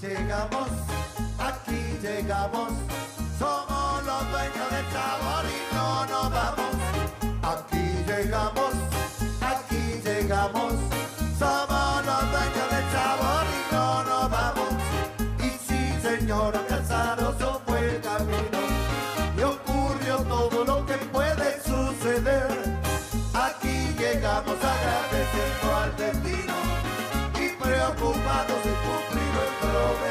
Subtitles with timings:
[0.00, 0.68] llegamos,
[1.38, 2.72] aquí llegamos,
[3.38, 6.74] somos los dueños del sabor y no nos vamos.
[7.42, 8.72] Aquí llegamos,
[9.40, 10.72] aquí llegamos,
[11.38, 14.68] somos los dueños del sabor y no nos vamos.
[15.38, 18.60] Y sí, señor, Calzaroso fue el camino
[19.36, 22.48] y ocurrió todo lo que puede suceder.
[23.34, 26.54] Aquí llegamos agradeciendo al destino
[27.40, 28.65] y preocupados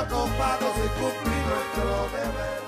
[0.00, 2.58] y preocupados de cumplir nuestro deber.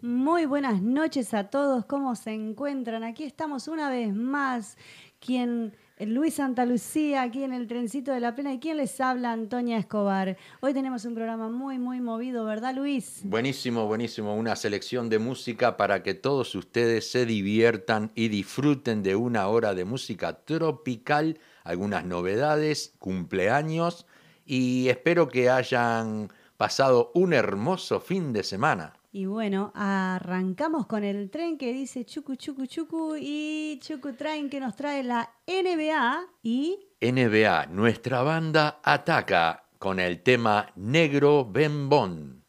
[0.00, 3.04] Muy buenas noches a todos, ¿cómo se encuentran?
[3.04, 4.76] Aquí estamos una vez más,
[5.20, 9.30] quien Luis Santa Lucía, aquí en el trencito de la plena, y quien les habla,
[9.30, 10.36] Antonia Escobar.
[10.60, 13.20] Hoy tenemos un programa muy, muy movido, ¿verdad, Luis?
[13.22, 14.34] Buenísimo, buenísimo.
[14.34, 19.74] Una selección de música para que todos ustedes se diviertan y disfruten de una hora
[19.74, 24.06] de música tropical, algunas novedades, cumpleaños
[24.44, 28.94] y espero que hayan pasado un hermoso fin de semana.
[29.14, 34.58] Y bueno, arrancamos con el tren que dice chucu, chucu, chucu y chucu train que
[34.58, 36.78] nos trae la NBA y...
[37.00, 42.41] NBA, nuestra banda ataca con el tema Negro Bembón.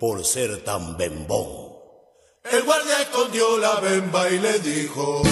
[0.00, 1.46] Por ser tan bembón.
[2.50, 5.22] El guardia escondió la bemba y le dijo.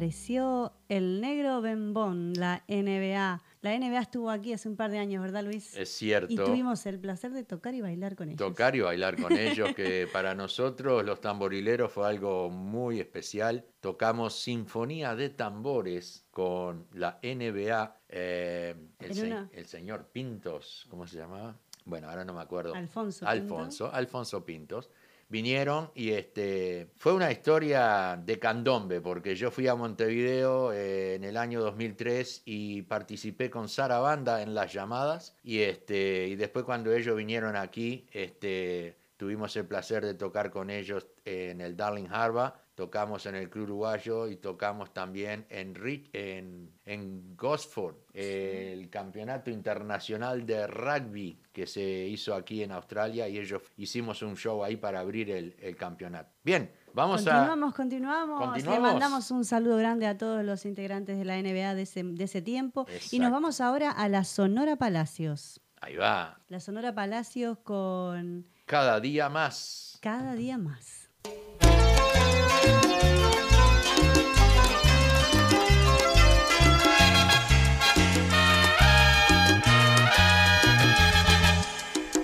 [0.00, 3.42] Qué les pareció el negro bembón, la NBA.
[3.62, 5.76] La NBA estuvo aquí hace un par de años, ¿verdad, Luis?
[5.76, 6.32] Es cierto.
[6.32, 8.38] Y tuvimos el placer de tocar y bailar con ellos.
[8.38, 13.64] Tocar y bailar con ellos, que para nosotros los tamborileros fue algo muy especial.
[13.80, 20.86] Tocamos Sinfonía de Tambores con la NBA, eh, el, En se- una- el señor Pintos,
[20.90, 21.56] ¿cómo se llamaba?
[21.84, 22.74] Bueno, ahora no me acuerdo.
[22.74, 23.30] Alfonso Pinto.
[23.30, 24.90] Alfonso, Alfonso Pintos.
[25.32, 31.24] Vinieron y este fue una historia de candombe, porque yo fui a Montevideo eh, en
[31.24, 35.34] el año 2003 y participé con Sara Banda en las llamadas.
[35.42, 40.68] Y, este, y después cuando ellos vinieron aquí, este, tuvimos el placer de tocar con
[40.68, 42.52] ellos en el Darling Harbour.
[42.74, 49.50] Tocamos en el Club Uruguayo y tocamos también en, Rich- en, en Gosford, el campeonato
[49.50, 54.76] internacional de rugby que se hizo aquí en Australia y ellos hicimos un show ahí
[54.76, 56.30] para abrir el, el campeonato.
[56.42, 61.36] Bien, vamos continuamos, continuamos, Le mandamos un saludo grande a todos los integrantes de la
[61.36, 62.86] NBA de ese, de ese tiempo.
[63.10, 65.60] Y nos vamos ahora a la Sonora Palacios.
[65.80, 65.86] a...
[65.86, 69.98] Ahí va, La Sonora Palacios con cada día más.
[70.00, 71.01] Cada día más.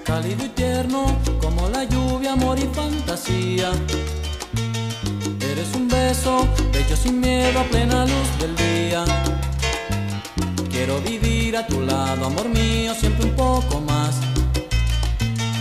[0.08, 1.04] Cálido y tierno
[1.38, 3.70] como la lluvia, amor y fantasía.
[5.38, 9.04] Eres un beso, bello sin miedo a plena luz del día.
[10.70, 14.14] Quiero vivir a tu lado, amor mío, siempre un poco más.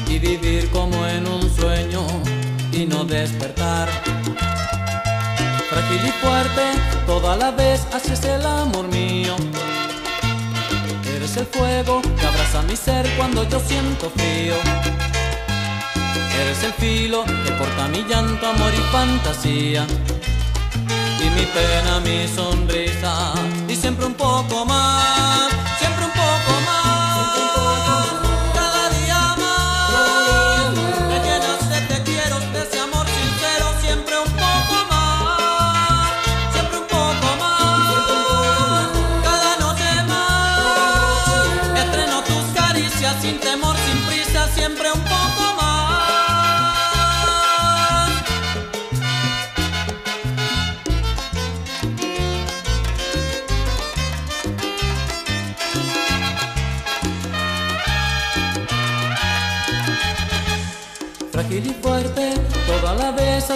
[0.08, 2.08] Y vivir como en un sueño
[2.72, 3.90] y no despertar.
[5.70, 6.64] Frágil y fuerte,
[7.06, 9.36] toda la vez, así es el amor mío.
[11.38, 14.56] El fuego que abraza mi ser cuando yo siento frío.
[16.42, 19.86] Eres el filo que corta mi llanto, amor y fantasía.
[21.20, 23.34] Y mi pena, mi sonrisa.
[23.68, 25.54] Y siempre un poco más,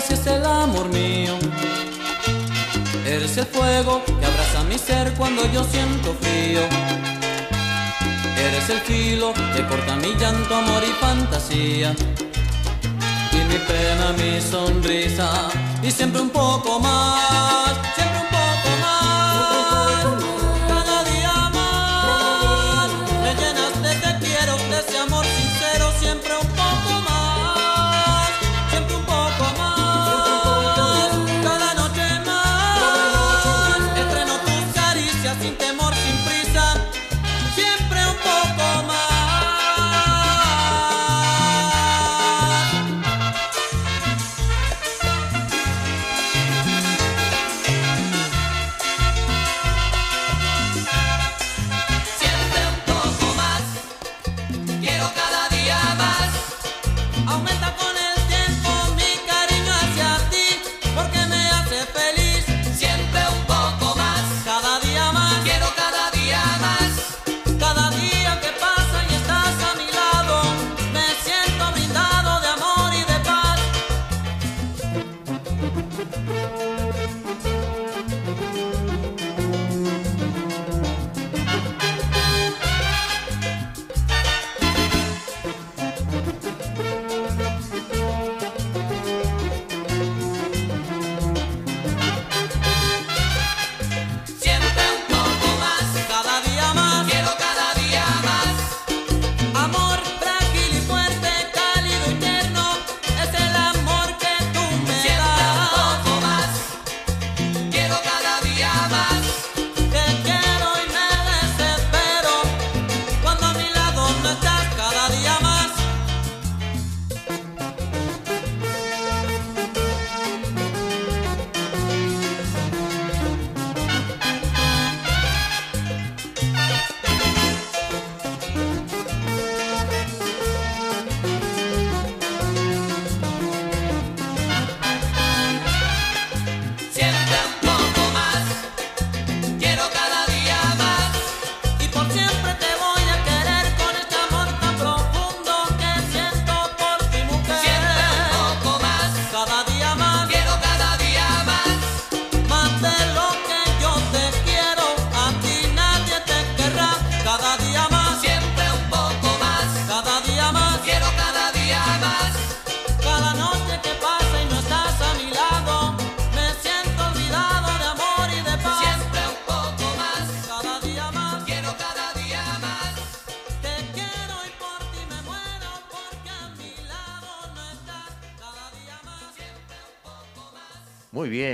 [0.01, 1.37] así es el amor mío.
[3.05, 6.61] Eres el fuego que abraza mi ser cuando yo siento frío.
[8.47, 11.93] Eres el filo que corta mi llanto, amor y fantasía.
[13.31, 15.29] Y mi pena, mi sonrisa.
[15.83, 17.73] Y siempre un poco más,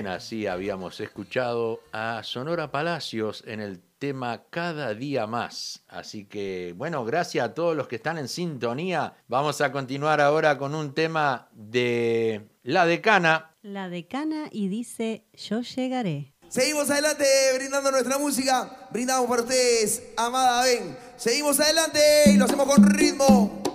[0.08, 5.84] bien, así habíamos escuchado a Sonora Palacios en el tema Cada día más.
[5.88, 9.14] Así que, bueno, gracias a todos los que están en sintonía.
[9.28, 13.52] Vamos a continuar ahora con un tema de La Decana.
[13.62, 16.34] La decana y dice, yo llegaré.
[16.48, 18.88] Seguimos adelante brindando nuestra música.
[18.92, 20.98] Brindamos para ustedes, amada Ben.
[21.18, 23.67] Seguimos adelante y lo hacemos con ritmo.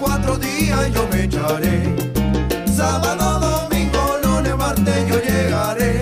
[0.00, 1.94] Cuatro días yo me echaré.
[2.74, 6.00] Sábado, domingo, lunes, martes yo llegaré.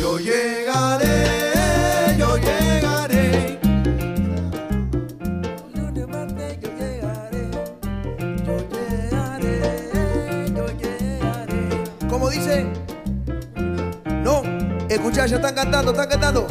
[0.00, 3.58] Yo llegaré, yo llegaré.
[5.74, 7.50] Lunes, martes yo llegaré.
[8.46, 11.84] Yo llegaré, yo llegaré.
[12.08, 12.66] ¿Cómo dice?
[14.24, 14.42] No,
[14.88, 16.46] escucha, ya están cantando, están cantando.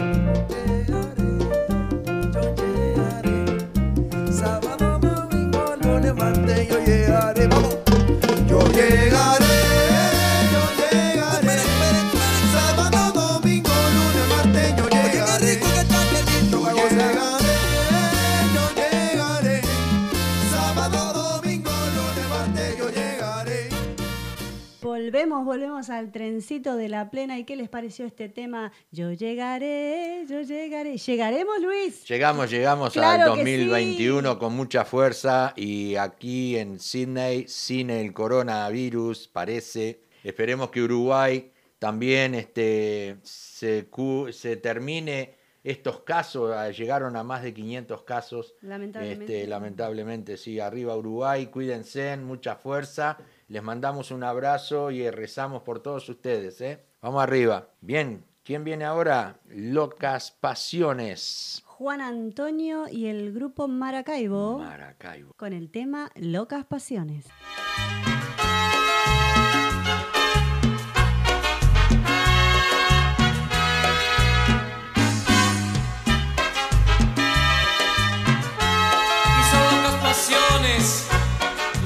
[25.46, 27.38] volvemos, al trencito de la plena.
[27.38, 28.72] ¿Y qué les pareció este tema?
[28.92, 30.98] Yo llegaré, yo llegaré.
[30.98, 32.08] ¿Llegaremos, Luis?
[32.08, 40.02] Llegamos, llegamos al 2021 con mucha fuerza y aquí en Sydney, cine el coronavirus, parece.
[40.24, 43.84] Esperemos que Uruguay también este, se,
[44.62, 48.54] termine estos casos, ah, llegaron a más de 500 casos.
[48.54, 49.48] Este, lamentablemente.
[49.48, 53.18] Lamentablemente, sí, arriba Uruguay, cuídense, mucha fuerza.
[53.48, 56.60] Les mandamos un abrazo y rezamos por todos ustedes.
[56.60, 56.84] ¿eh?
[57.02, 57.70] Vamos arriba.
[57.80, 59.40] Bien, ¿quién viene ahora?
[59.46, 61.64] Locas Pasiones.
[61.66, 64.60] Juan Antonio y el grupo Maracaibo.
[64.60, 65.34] Maracaibo.
[65.38, 67.26] Con el tema Locas Pasiones.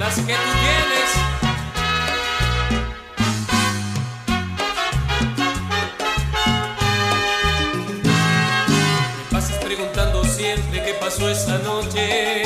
[0.01, 0.33] las que
[11.21, 12.40] pasó esta noche.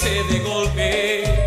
[0.00, 1.39] aparece de golpe.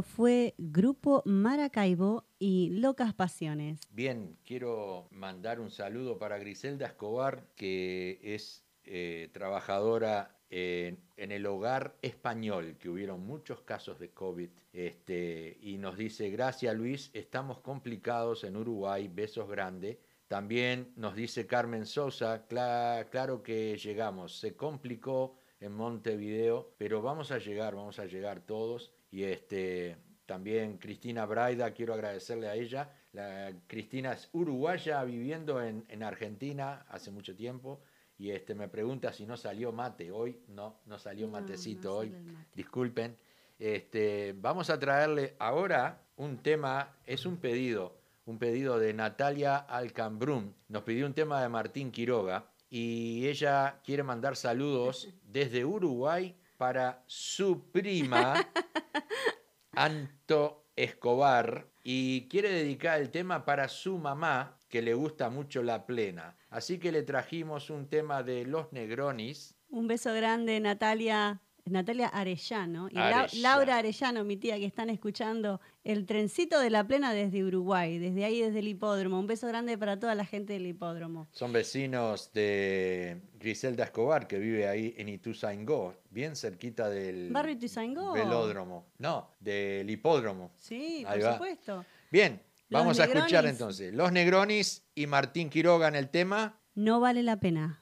[0.00, 3.80] fue Grupo Maracaibo y Locas Pasiones.
[3.90, 11.96] Bien, quiero mandar un saludo para Griselda Escobar, que es eh, trabajadora en el hogar
[12.02, 18.44] español, que hubieron muchos casos de COVID, este, y nos dice, gracias Luis, estamos complicados
[18.44, 19.96] en Uruguay, besos grandes.
[20.28, 27.38] También nos dice Carmen Sosa, claro que llegamos, se complicó en Montevideo, pero vamos a
[27.38, 29.96] llegar, vamos a llegar todos y este,
[30.26, 32.90] también Cristina Braida, quiero agradecerle a ella.
[33.12, 37.80] La, Cristina es uruguaya viviendo en, en Argentina hace mucho tiempo.
[38.18, 40.40] Y este, me pregunta si no salió mate hoy.
[40.48, 42.10] No, no salió No, matecito no hoy.
[42.10, 42.48] mate.
[42.54, 43.16] Disculpen.
[43.58, 50.54] Este, vamos a traerle ahora un tema, es un pedido, un pedido de Natalia Alcambrún.
[50.68, 57.02] Nos pidió un tema de Martín Quiroga y ella quiere mandar saludos desde Uruguay para
[57.08, 58.34] su prima
[59.72, 65.86] Anto Escobar y quiere dedicar el tema para su mamá que le gusta mucho la
[65.86, 66.36] plena.
[66.50, 69.56] Así que le trajimos un tema de Los Negronis.
[69.70, 71.41] Un beso grande, Natalia.
[71.66, 73.28] Natalia Arellano y Arellano.
[73.40, 78.24] Laura Arellano, mi tía, que están escuchando el trencito de la plena desde Uruguay, desde
[78.24, 79.18] ahí, desde el hipódromo.
[79.18, 81.28] Un beso grande para toda la gente del hipódromo.
[81.30, 88.12] Son vecinos de Griselda Escobar, que vive ahí en Ituzaingó, bien cerquita del Barrio Ituzaingó.
[88.12, 88.86] velódromo.
[88.98, 90.50] No, del hipódromo.
[90.56, 91.32] Sí, Ahí por va.
[91.34, 91.84] supuesto.
[92.10, 93.94] Bien, Los vamos a escuchar entonces.
[93.94, 96.58] Los Negronis y Martín Quiroga en el tema.
[96.74, 97.81] No vale la pena.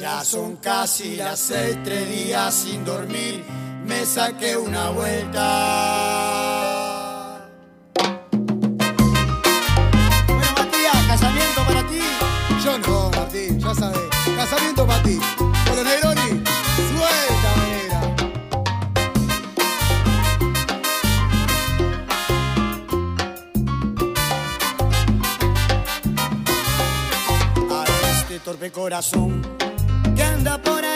[0.00, 3.44] Ya son casi las seis, tres días sin dormir,
[3.84, 5.42] me saqué una vuelta.
[10.26, 12.00] Bueno, Matías, casamiento para ti.
[12.64, 14.08] Yo no, Martín, ya sabes.
[14.36, 15.20] Casamiento para ti.
[15.36, 16.44] Con los Negroni,
[16.96, 18.00] suelta manera.
[27.70, 27.84] a
[28.22, 29.59] este torpe corazón
[30.40, 30.89] anda por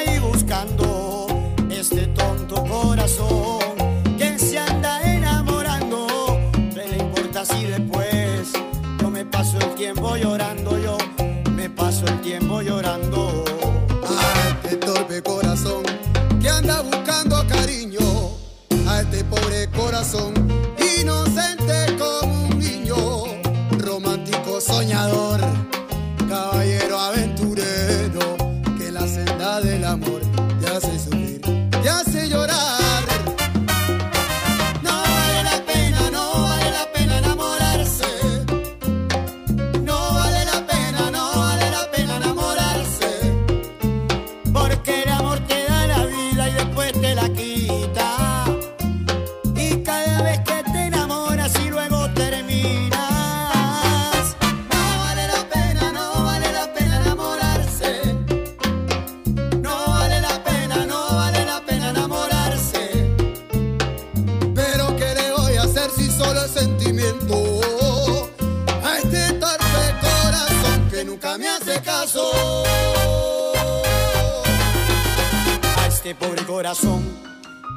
[76.75, 77.05] corazón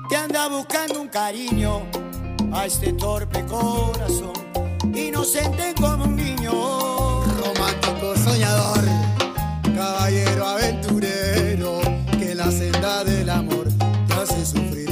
[0.09, 1.83] que anda buscando un cariño
[2.51, 4.33] a este torpe corazón,
[4.95, 6.51] inocente como un niño,
[7.43, 8.83] romántico soñador,
[9.75, 11.79] caballero aventurero,
[12.17, 13.67] que la senda del amor
[14.07, 14.86] te hace sufrir,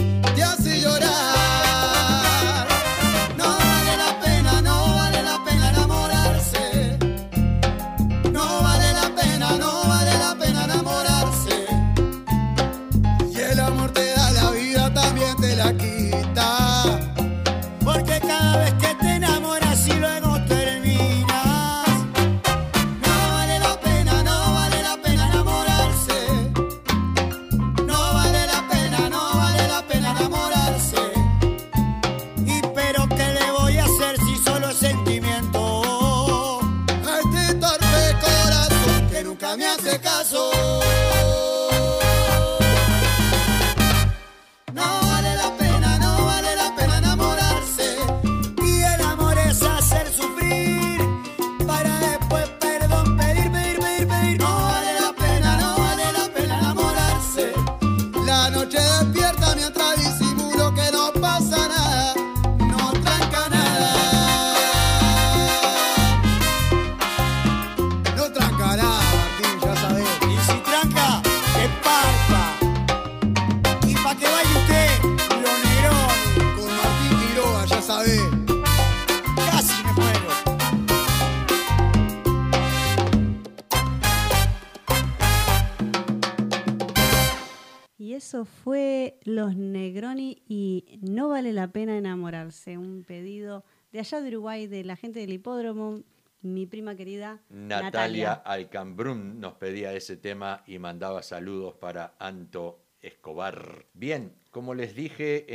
[88.43, 92.77] fue Los Negroni y No vale la pena enamorarse.
[92.77, 96.01] Un pedido de allá de Uruguay, de la gente del hipódromo,
[96.41, 103.85] mi prima querida Natalia, Alcambrún nos pedía ese tema y mandaba saludos para Anto Escobar.
[103.93, 105.45] Bien, como les dije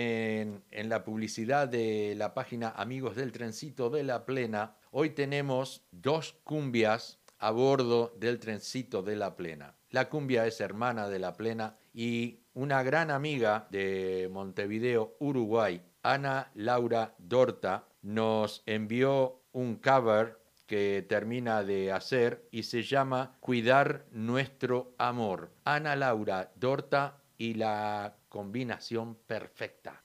[0.41, 5.83] en, en la publicidad de la página Amigos del Trencito de la Plena, hoy tenemos
[5.91, 9.75] dos cumbias a bordo del Trencito de la Plena.
[9.91, 16.51] La cumbia es hermana de la Plena y una gran amiga de Montevideo, Uruguay, Ana
[16.55, 24.95] Laura Dorta, nos envió un cover que termina de hacer y se llama Cuidar nuestro
[24.99, 25.51] amor.
[25.65, 30.03] Ana Laura Dorta y la combinación perfecta.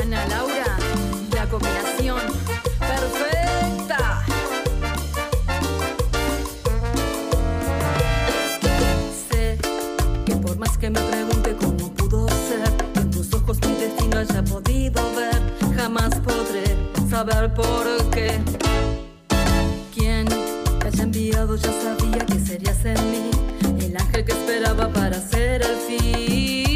[0.00, 0.78] Ana Laura,
[1.34, 2.49] la combinación
[10.80, 15.76] que me pregunte cómo pudo ser, que en tus ojos mi destino haya podido ver,
[15.76, 16.64] jamás podré
[17.10, 18.38] saber por qué.
[19.94, 23.30] Quien te haya enviado ya sabía que serías en mí,
[23.84, 26.69] el ángel que esperaba para ser el fin,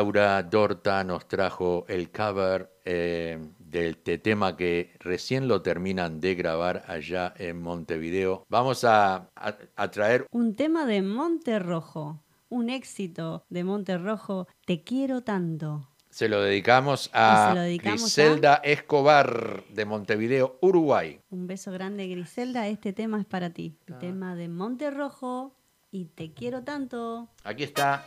[0.00, 6.34] Laura Dorta nos trajo el cover eh, del te- tema que recién lo terminan de
[6.34, 8.44] grabar allá en Montevideo.
[8.50, 14.48] Vamos a, a- a traer Un tema de Monte Rojo, un éxito de Monte Rojo,
[14.66, 15.88] Te quiero tanto.
[16.10, 21.20] Se lo dedicamos a se lo dedicamos Griselda Escobar de Montevideo, Uruguay.
[21.30, 22.68] Un beso grande, Griselda.
[22.68, 23.78] Este tema es para ti.
[23.86, 25.54] El tema de Monte Rojo
[25.90, 27.30] y Te quiero tanto.
[27.44, 28.04] Aquí está.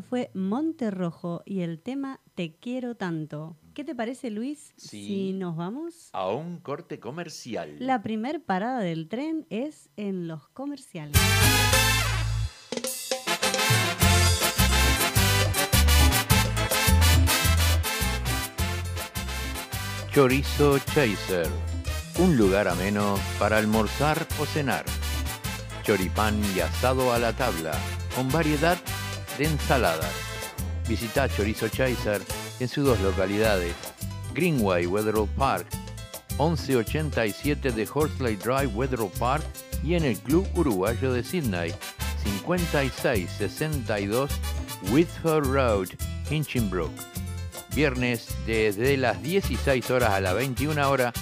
[0.00, 3.56] Esto fue Monte Rojo y el tema Te quiero tanto.
[3.74, 4.72] ¿Qué te parece, Luis?
[4.76, 5.06] Sí.
[5.06, 6.08] Si nos vamos.
[6.12, 7.76] A un corte comercial.
[7.78, 11.18] La primer parada del tren es en los comerciales.
[20.12, 21.48] Chorizo Chaser.
[22.18, 24.84] Un lugar ameno para almorzar o cenar.
[25.82, 27.72] Choripán y asado a la tabla,
[28.14, 28.78] con variedad
[29.38, 30.12] de ensaladas.
[30.88, 32.22] Visita Chorizo Chaser
[32.58, 33.74] en sus dos localidades,
[34.34, 35.66] Greenway Wetherill Park,
[36.38, 39.44] 1187 de Horsley Drive Wetherill Park
[39.82, 41.74] y en el Club Uruguayo de Sydney,
[42.24, 44.30] 5662
[44.90, 45.88] Whitford Road,
[46.30, 46.90] Hinchinbrook.
[47.74, 51.12] Viernes desde las 16 horas a las 21 horas,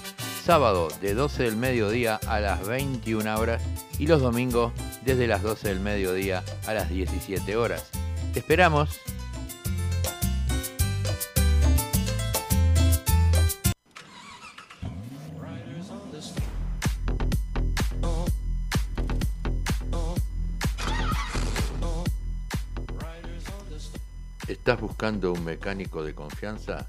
[0.48, 3.62] sábado de 12 del mediodía a las 21 horas
[3.98, 4.72] y los domingos
[5.04, 7.90] desde las 12 del mediodía a las 17 horas.
[8.32, 8.98] Te esperamos.
[24.46, 26.88] ¿Estás buscando un mecánico de confianza?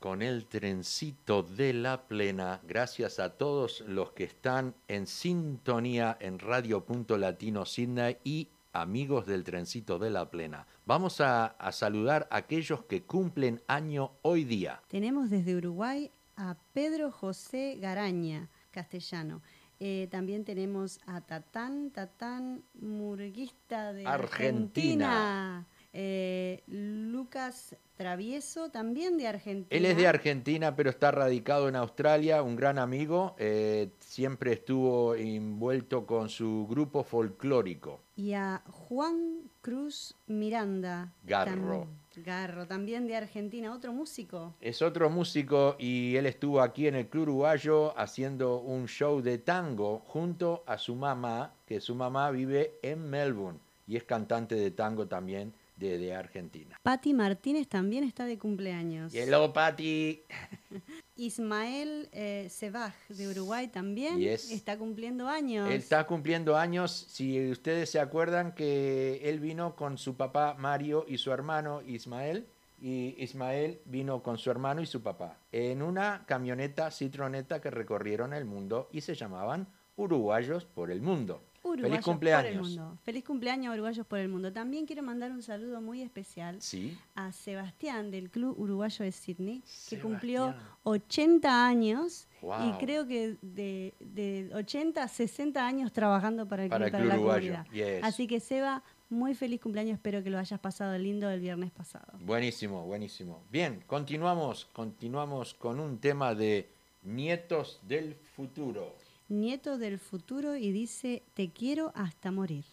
[0.00, 2.60] con el trencito de la plena.
[2.66, 9.26] Gracias a todos los que están en sintonía en Radio Punto Latino Sydney y amigos
[9.26, 10.66] del trencito de la plena.
[10.86, 14.80] Vamos a, a saludar a aquellos que cumplen año hoy día.
[14.88, 19.42] Tenemos desde Uruguay a Pedro José Garaña, castellano.
[19.82, 25.56] Eh, también tenemos a Tatán, Tatán Murguista de Argentina.
[25.56, 25.66] Argentina.
[25.92, 29.66] Eh, Lucas Travieso, también de Argentina.
[29.70, 33.34] Él es de Argentina, pero está radicado en Australia, un gran amigo.
[33.38, 38.00] eh, siempre estuvo envuelto con su grupo folclórico.
[38.16, 41.12] Y a Juan Cruz Miranda.
[41.24, 41.82] Garro.
[41.84, 44.54] tam- Garro, también de Argentina, otro músico.
[44.60, 49.38] Es otro músico y él estuvo aquí en el Club Uruguayo haciendo un show de
[49.38, 54.70] tango junto a su mamá, que su mamá vive en Melbourne y es cantante de
[54.72, 56.76] tango también de, de Argentina.
[56.82, 59.12] Patti Martínez también está de cumpleaños.
[59.14, 60.22] Hello, Patti.
[61.16, 64.50] Ismael eh, Sebaj de Uruguay también Yes.
[64.50, 65.68] está cumpliendo años.
[65.68, 67.06] Él está cumpliendo años.
[67.08, 72.46] Si ustedes se acuerdan que él vino con su papá Mario y su hermano Ismael.
[72.82, 78.32] Y Ismael vino con su hermano y su papá en una camioneta citroneta que recorrieron
[78.32, 81.42] el mundo y se llamaban Uruguayos por el Mundo.
[81.62, 82.68] Uruguayos Feliz por el cumpleaños.
[82.68, 82.98] mundo.
[83.04, 84.52] Feliz cumpleaños, Uruguayos por el mundo.
[84.52, 86.96] También quiero mandar un saludo muy especial Sí.
[87.14, 90.54] a Sebastián del Club Uruguayo de Sydney, que cumplió
[90.84, 96.86] 80 años y creo que de, de 80 a 60 años trabajando para el Para
[96.86, 98.02] club, el para la Uruguayo, yes.
[98.02, 102.06] Así que Seba, muy feliz cumpleaños, espero que lo hayas pasado lindo el viernes pasado.
[102.20, 103.42] Buenísimo, buenísimo.
[103.50, 106.68] Bien, continuamos, continuamos con un tema de
[107.02, 108.94] Nietos del Futuro.
[109.30, 112.64] Nieto del futuro y dice, te quiero hasta morir.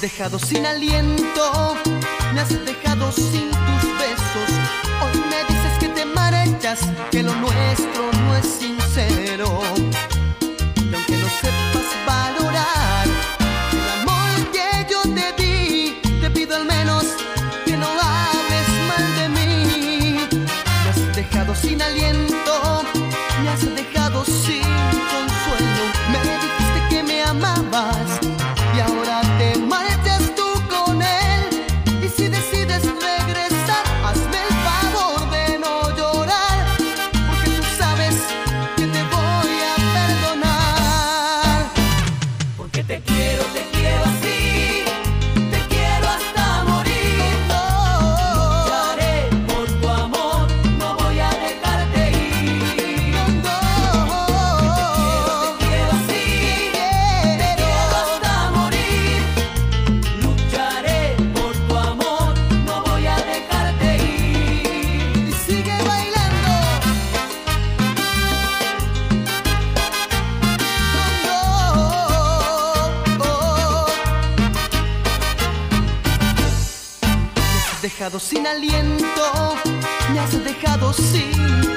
[0.00, 1.76] dejado sin aliento,
[2.38, 4.50] me has dejado sin tus besos.
[5.02, 6.78] Hoy me dices que te marchas,
[7.10, 8.17] que lo nuestro
[78.16, 79.54] sin aliento,
[80.12, 81.67] me has dejado sin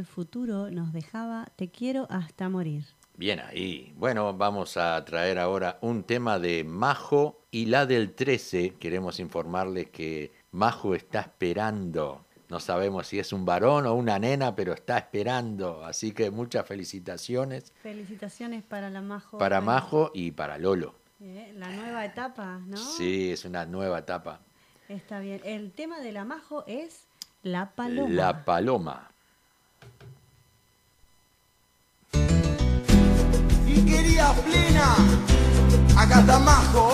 [0.00, 2.86] del futuro nos dejaba, te quiero hasta morir.
[3.18, 3.92] Bien ahí.
[3.98, 8.76] Bueno, vamos a traer ahora un tema de Majo y la del 13.
[8.80, 12.24] Queremos informarles que Majo está esperando.
[12.48, 15.84] No sabemos si es un varón o una nena, pero está esperando.
[15.84, 19.36] Así que muchas felicitaciones Felicitaciones para la Majo.
[19.36, 20.94] para Majo y para Lolo.
[21.20, 22.78] eh, la nueva etapa, ¿no?
[22.78, 24.40] Sí, es una nueva etapa.
[24.88, 25.42] Está bien.
[25.44, 27.06] El tema de la Majo es
[27.42, 28.08] la paloma.
[28.08, 29.10] La paloma.
[34.10, 34.96] Quería plena,
[35.96, 36.90] acá está Majo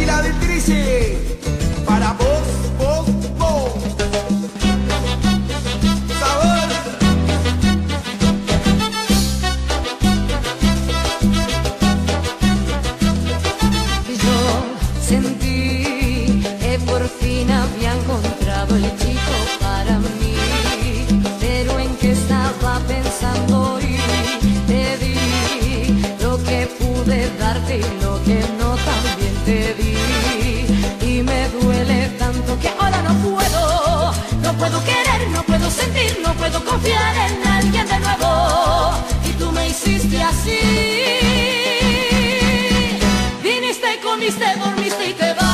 [0.00, 1.38] y la del 13.
[1.84, 2.46] Para vos,
[2.78, 3.06] vos,
[3.38, 3.72] vos.
[6.20, 6.68] Sabor.
[14.22, 14.38] Yo
[15.04, 19.61] sentí que por fin había encontrado el chico
[34.62, 38.92] no puedo querer, no puedo sentir, no puedo confiar en alguien de nuevo
[39.28, 40.60] y tú me hiciste así.
[43.42, 45.51] Viniste, comiste, dormiste y te vas.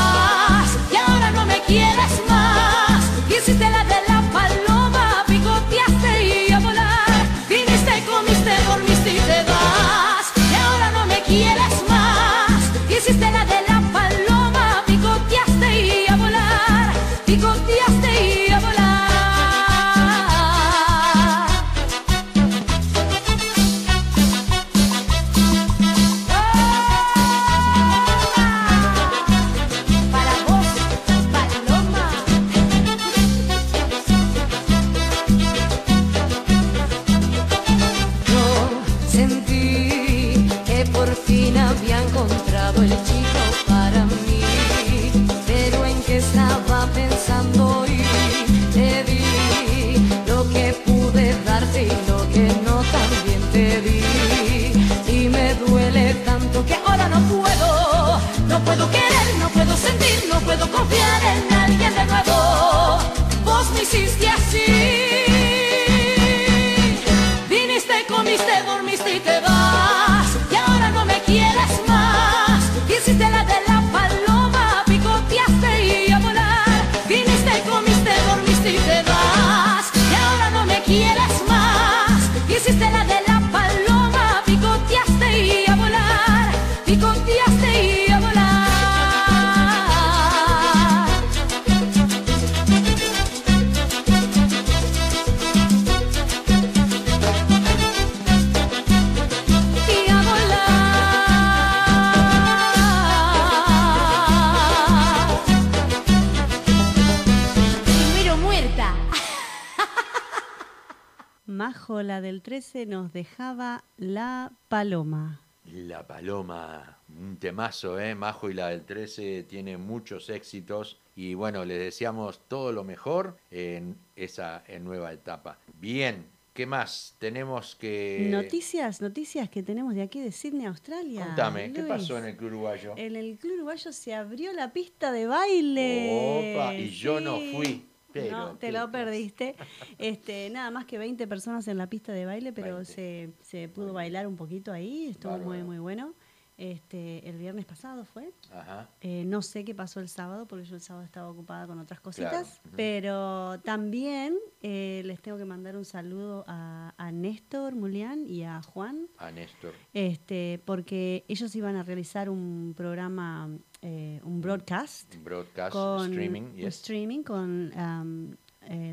[117.59, 118.15] Temazo, ¿eh?
[118.15, 123.35] Majo y la del 13 tiene muchos éxitos y bueno, les deseamos todo lo mejor
[123.51, 125.57] en esa en nueva etapa.
[125.81, 127.17] Bien, ¿qué más?
[127.19, 128.29] Tenemos que...
[128.31, 131.25] Noticias, noticias que tenemos de aquí de Sydney, Australia.
[131.25, 132.93] Contame, ¿qué pasó en el Club Uruguayo?
[132.95, 136.53] En el Club Uruguayo se abrió la pista de baile.
[136.55, 137.83] Opa, y yo no fui,
[138.13, 139.57] pero no, te lo perdiste.
[139.97, 142.93] Este, nada más que 20 personas en la pista de baile, pero 20.
[142.93, 146.13] se, se pudo bailar un poquito ahí, estuvo muy, muy bueno.
[146.61, 148.33] Este, el viernes pasado fue.
[148.51, 148.89] Ajá.
[148.99, 152.01] Eh, no sé qué pasó el sábado, porque yo el sábado estaba ocupada con otras
[152.01, 152.59] cositas.
[152.61, 152.75] Claro.
[152.75, 158.61] Pero también eh, les tengo que mandar un saludo a, a Néstor Mulián y a
[158.61, 159.73] Juan, A Néstor.
[159.93, 163.49] este, porque ellos iban a realizar un programa,
[163.81, 166.75] eh, un broadcast Broadcast, con streaming, un yes.
[166.75, 168.35] streaming con um,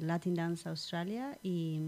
[0.03, 1.81] Latin Dance Australia y,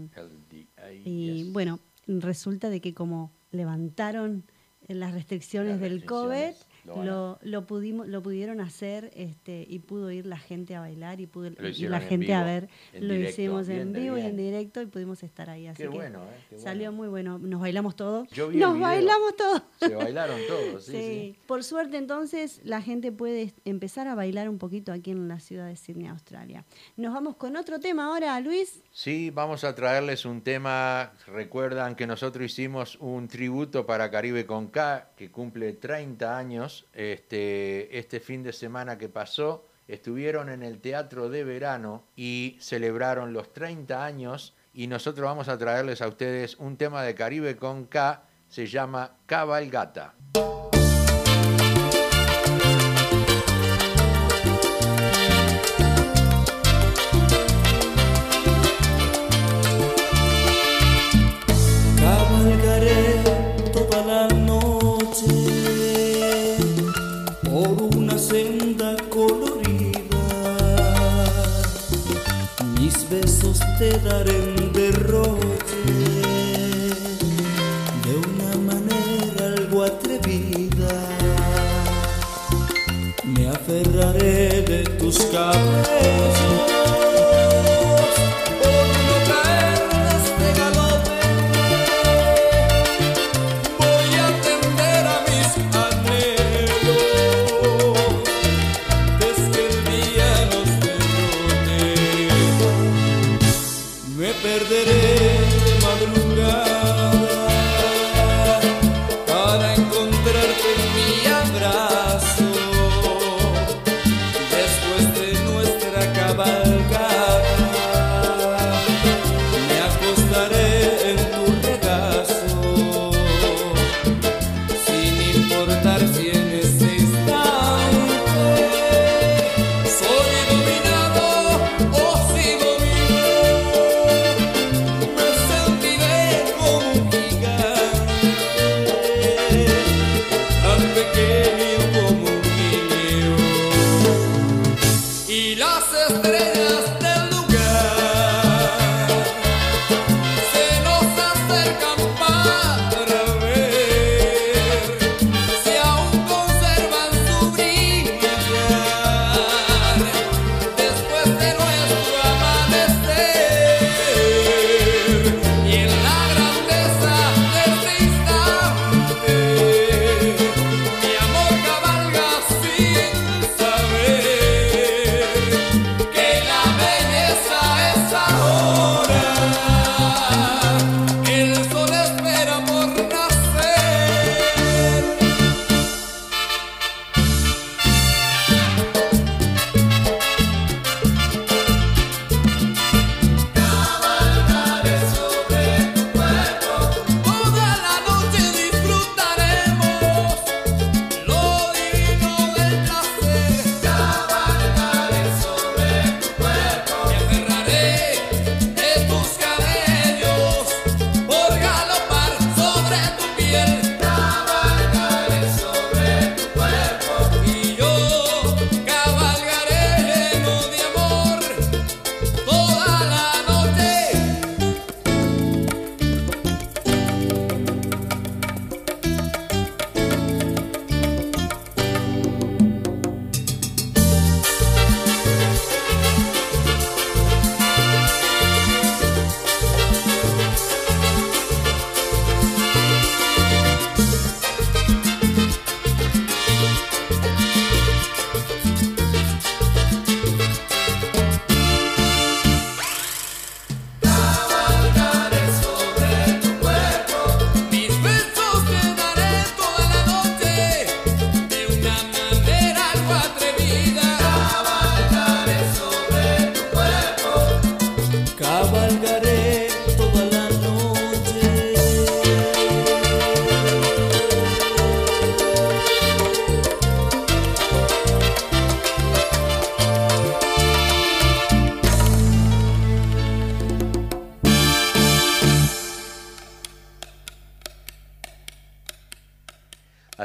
[1.05, 1.53] y yes.
[1.53, 4.43] bueno, resulta de que como levantaron
[4.89, 6.65] las restricciones Las del COVID, restricciones,
[6.95, 11.19] lo lo, lo, pudimos, lo pudieron hacer este, y pudo ir la gente a bailar
[11.21, 12.69] y pudo hicieron la en gente a ver.
[12.93, 15.67] Lo directo, hicimos bien en vivo y en directo y pudimos estar ahí.
[15.67, 16.45] Así Qué que bueno, ¿eh?
[16.49, 16.97] Qué Salió bueno.
[16.97, 17.39] muy bueno.
[17.39, 18.27] Nos bailamos todos.
[18.29, 19.61] Yo vi el Nos bailamos todos.
[19.79, 20.97] Se bailaron todos, sí, Sí.
[20.97, 21.35] sí.
[21.47, 25.67] Por suerte entonces la gente puede empezar a bailar un poquito aquí en la ciudad
[25.67, 26.65] de Sydney, Australia.
[26.97, 28.83] Nos vamos con otro tema ahora, Luis.
[28.91, 31.13] Sí, vamos a traerles un tema.
[31.27, 36.78] Recuerdan que nosotros hicimos un tributo para Caribe con K, que cumple 30 años.
[36.93, 43.33] Este, este fin de semana que pasó, estuvieron en el Teatro de Verano y celebraron
[43.33, 44.55] los 30 años.
[44.73, 49.17] Y nosotros vamos a traerles a ustedes un tema de Caribe con K, se llama
[49.25, 50.13] Cabalgata.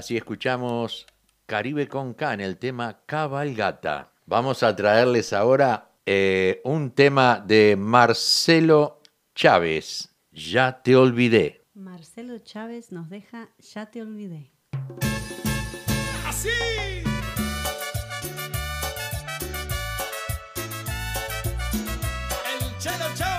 [0.05, 1.07] Así escuchamos
[1.46, 4.12] Caribe con K en el tema Cabalgata.
[4.26, 9.00] Vamos a traerles ahora eh, un tema de Marcelo
[9.34, 10.14] Chávez.
[10.30, 11.64] Ya te olvidé.
[11.72, 14.52] Marcelo Chávez nos deja Ya te olvidé.
[16.26, 16.50] Así.
[22.52, 23.34] El Chelo Chávez.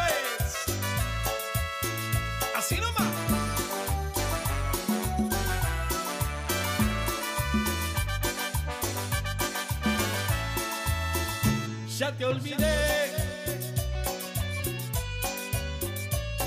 [11.97, 13.09] Ya te olvidé.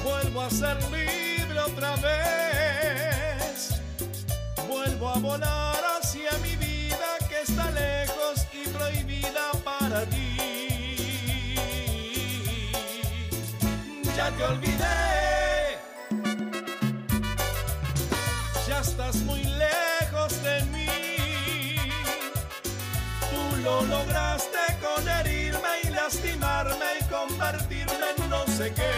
[0.05, 3.81] Vuelvo a ser libre otra vez.
[4.69, 10.37] Vuelvo a volar hacia mi vida que está lejos y prohibida para ti.
[14.15, 15.79] Ya te olvidé.
[18.69, 21.77] Ya estás muy lejos de mí.
[23.31, 24.78] Tú lo lograste
[26.41, 28.95] y convertirme en no sé qué.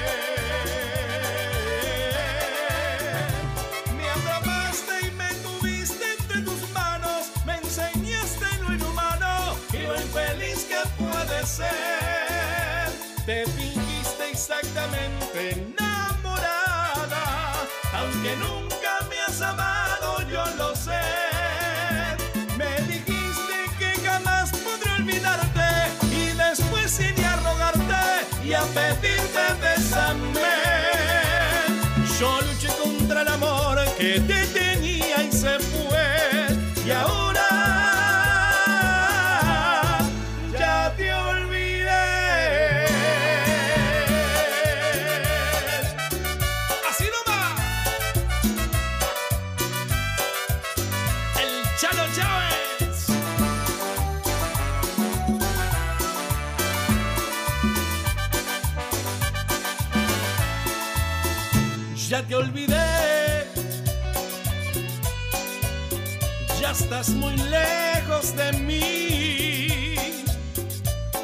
[3.97, 10.67] Me atrapaste y me tuviste entre tus manos, me enseñaste lo inhumano y lo infeliz
[10.69, 12.91] que puede ser.
[13.25, 17.25] Te fingiste exactamente enamorada,
[17.95, 21.01] aunque nunca me has amado, yo lo sé.
[22.59, 25.50] Me dijiste que jamás podré olvidarte
[28.51, 30.41] y a pedirte bésame.
[32.19, 36.57] Yo luché contra el amor que te tenía y se fue.
[36.85, 37.30] Y ahora
[67.09, 69.97] muy lejos de mí.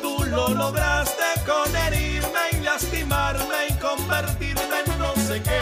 [0.00, 5.60] Tú lo lograste con herirme y lastimarme y convertirme en no sé qué.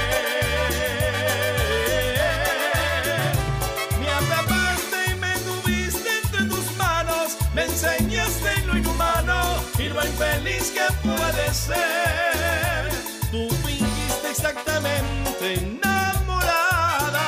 [3.98, 7.36] Me atrapaste y me tuviste entre tus manos.
[7.52, 12.88] Me enseñaste lo inhumano y lo infeliz que puede ser.
[13.32, 17.18] Tú fingiste exactamente enamorada,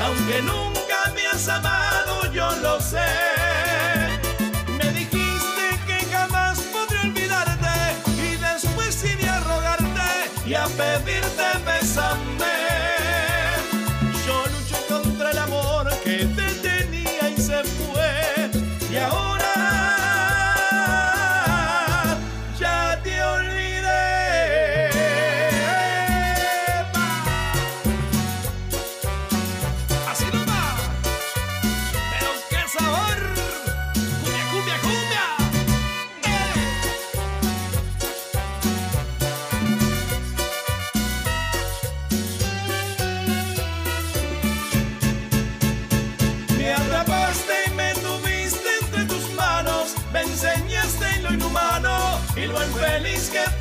[0.00, 0.73] aunque nunca
[2.92, 3.00] Me
[4.92, 11.83] dijiste que jamás podré olvidarte y después iré a rogarte y a pedirte bésame.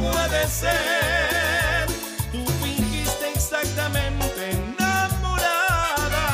[0.04, 1.88] Puede ser.
[2.32, 6.26] Tú fingiste exactamente enamorada,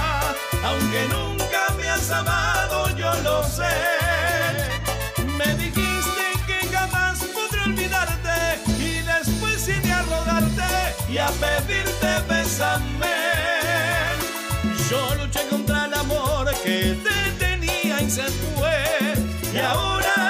[0.63, 3.77] aunque nunca me has amado, yo lo sé.
[5.37, 8.37] Me dijiste que jamás podré olvidarte
[8.79, 10.71] y después iré a rogarte
[11.09, 13.17] y a pedirte bésame.
[14.89, 18.83] Yo luché contra el amor que te tenía y se fue.
[19.53, 20.28] Y ahora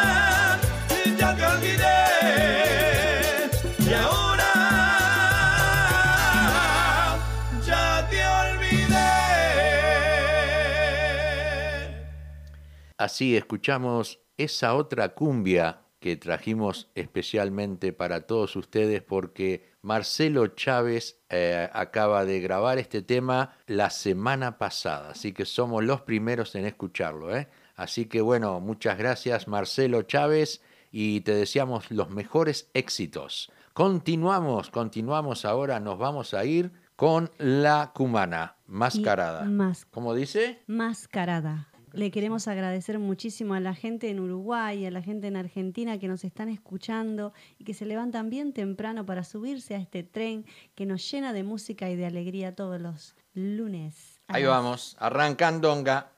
[12.99, 21.69] Así escuchamos esa otra cumbia que trajimos especialmente para todos ustedes porque Marcelo Chávez eh,
[21.71, 27.33] acaba de grabar este tema la semana pasada, así que somos los primeros en escucharlo.
[27.35, 27.47] ¿eh?
[27.75, 33.49] Así que bueno, muchas gracias Marcelo Chávez y te deseamos los mejores éxitos.
[33.73, 39.45] Continuamos, continuamos ahora, nos vamos a ir con la cumana mascarada.
[39.45, 40.61] mas- ¿Cómo dice?
[40.67, 41.68] Mascarada.
[41.93, 46.07] Le queremos agradecer muchísimo a la gente en Uruguay, a la gente en Argentina que
[46.07, 50.85] nos están escuchando y que se levantan bien temprano para subirse a este tren que
[50.85, 54.21] nos llena de música y de alegría todos los lunes.
[54.27, 56.11] Ahí vamos, arrancandonga.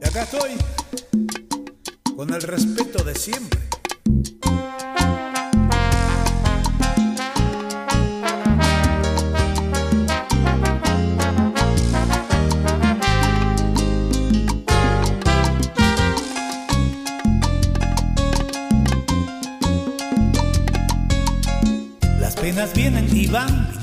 [0.00, 0.50] Y acá estoy,
[2.14, 3.58] con el respeto de siempre.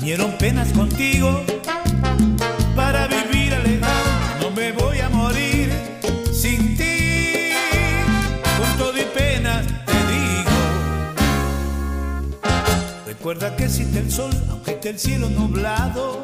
[0.06, 1.42] Vinieron penas contigo.
[2.76, 3.80] Para vivir alegre,
[4.40, 5.68] no me voy a morir
[6.32, 7.50] sin ti.
[8.56, 10.56] Con todo y pena te digo.
[13.04, 16.15] Recuerda que existe el sol, aunque esté el cielo nublado.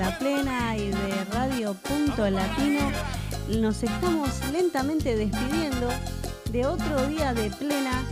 [0.00, 2.80] La plena y de Radio Punto Latino,
[3.58, 5.90] nos estamos lentamente despidiendo
[6.50, 8.02] de otro día de plena,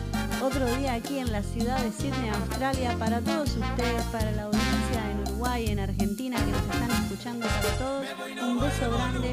[0.43, 5.11] otro día aquí en la ciudad de Sydney, Australia, para todos ustedes, para la audiencia
[5.11, 8.07] en Uruguay, en Argentina, que nos están escuchando, para todos,
[8.43, 9.33] un beso grande.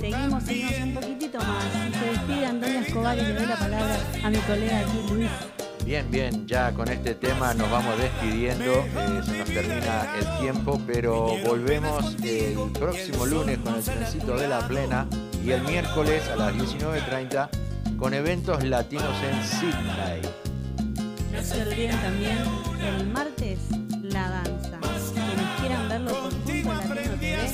[0.00, 1.64] Seguimos, seguimos un poquitito más.
[1.96, 5.30] Se despide Antonio Escobar y le doy la palabra a mi colega aquí, Luis.
[5.88, 10.78] Bien, bien, ya con este tema nos vamos despidiendo, eh, se nos termina el tiempo,
[10.86, 15.06] pero volvemos el próximo lunes con el trencito de la plena
[15.42, 17.48] y el miércoles a las 19.30
[17.96, 20.20] con eventos latinos en Sydney.
[21.32, 22.38] No se olviden también
[22.86, 23.58] el martes
[24.02, 24.78] la danza.
[25.14, 27.48] Quienes quieran verlo por Punto Latino TV,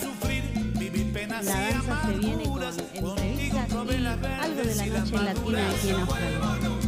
[1.31, 6.84] la danza se viene con entrevistas y algo de la noche latina aquí en Australia.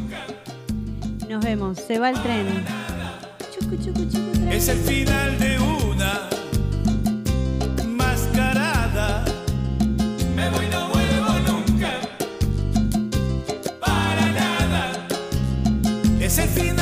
[1.28, 1.78] Nos vemos.
[1.78, 2.64] Se va el tren.
[3.52, 4.52] Chucu, chucu, chucu, tren.
[4.52, 6.28] Es el final de una
[7.86, 9.24] mascarada.
[10.36, 11.90] Me voy, no vuelvo nunca.
[13.80, 15.06] Para nada.
[16.20, 16.75] Es el final.